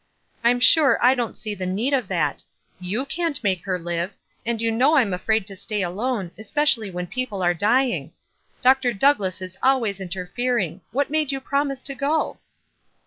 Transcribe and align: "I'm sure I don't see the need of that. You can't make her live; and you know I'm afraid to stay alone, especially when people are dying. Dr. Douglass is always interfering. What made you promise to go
"I'm 0.43 0.59
sure 0.59 0.97
I 0.99 1.13
don't 1.13 1.37
see 1.37 1.53
the 1.53 1.67
need 1.67 1.93
of 1.93 2.07
that. 2.07 2.43
You 2.79 3.05
can't 3.05 3.43
make 3.43 3.65
her 3.65 3.77
live; 3.77 4.15
and 4.47 4.59
you 4.59 4.71
know 4.71 4.95
I'm 4.97 5.13
afraid 5.13 5.45
to 5.45 5.55
stay 5.55 5.83
alone, 5.83 6.31
especially 6.39 6.89
when 6.89 7.05
people 7.05 7.43
are 7.43 7.53
dying. 7.53 8.11
Dr. 8.63 8.93
Douglass 8.93 9.43
is 9.43 9.59
always 9.61 9.99
interfering. 9.99 10.81
What 10.91 11.11
made 11.11 11.31
you 11.31 11.39
promise 11.39 11.83
to 11.83 11.93
go 11.93 12.39